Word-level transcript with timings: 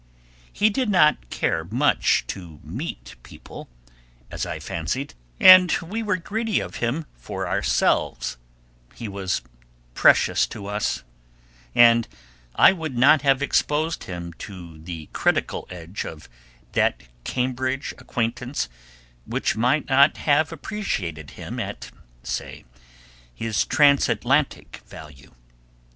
He 0.51 0.71
did 0.71 0.89
not 0.89 1.29
care 1.29 1.63
much 1.63 2.25
to 2.25 2.59
meet 2.63 3.15
people, 3.21 3.69
as 4.31 4.47
I 4.47 4.57
fancied, 4.59 5.13
and 5.39 5.71
we 5.75 6.01
were 6.01 6.17
greedy 6.17 6.59
of 6.59 6.77
him 6.77 7.05
for 7.13 7.47
ourselves; 7.47 8.37
he 8.95 9.07
was 9.07 9.43
precious 9.93 10.47
to 10.47 10.65
us; 10.65 11.03
and 11.75 12.07
I 12.55 12.71
would 12.73 12.97
not 12.97 13.21
have 13.21 13.43
exposed 13.43 14.05
him 14.05 14.33
to 14.39 14.79
the 14.79 15.07
critical 15.13 15.67
edge 15.69 16.03
of 16.03 16.27
that 16.71 17.03
Cambridge 17.23 17.93
acquaintance 17.99 18.69
which 19.27 19.55
might 19.55 19.87
not 19.87 20.17
have 20.17 20.51
appreciated 20.51 21.29
him 21.37 21.59
at, 21.59 21.91
say, 22.23 22.65
his 23.35 23.65
transatlantic 23.65 24.77
value. 24.87 25.35